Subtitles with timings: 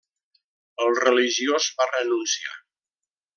[0.85, 2.57] El religiós va renunciar.